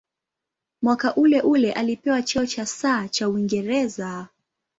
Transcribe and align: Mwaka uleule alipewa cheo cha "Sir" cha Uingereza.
Mwaka 0.81 1.15
uleule 1.15 1.71
alipewa 1.71 2.21
cheo 2.21 2.45
cha 2.45 2.65
"Sir" 2.65 3.09
cha 3.11 3.29
Uingereza. 3.29 4.27